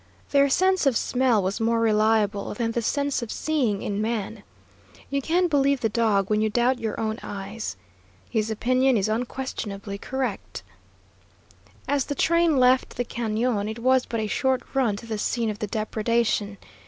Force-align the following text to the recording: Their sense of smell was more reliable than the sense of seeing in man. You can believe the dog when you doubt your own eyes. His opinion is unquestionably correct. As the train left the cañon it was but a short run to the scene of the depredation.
Their 0.31 0.49
sense 0.49 0.87
of 0.87 0.97
smell 0.97 1.43
was 1.43 1.59
more 1.59 1.79
reliable 1.79 2.55
than 2.55 2.71
the 2.71 2.81
sense 2.81 3.21
of 3.21 3.31
seeing 3.31 3.83
in 3.83 4.01
man. 4.01 4.41
You 5.11 5.21
can 5.21 5.47
believe 5.47 5.81
the 5.81 5.89
dog 5.89 6.27
when 6.27 6.41
you 6.41 6.49
doubt 6.49 6.79
your 6.79 6.99
own 6.99 7.19
eyes. 7.21 7.77
His 8.27 8.49
opinion 8.49 8.97
is 8.97 9.07
unquestionably 9.07 9.99
correct. 9.99 10.63
As 11.87 12.05
the 12.05 12.15
train 12.15 12.57
left 12.57 12.97
the 12.97 13.05
cañon 13.05 13.69
it 13.69 13.77
was 13.77 14.07
but 14.07 14.19
a 14.19 14.25
short 14.25 14.63
run 14.73 14.95
to 14.95 15.05
the 15.05 15.19
scene 15.19 15.51
of 15.51 15.59
the 15.59 15.67
depredation. 15.67 16.57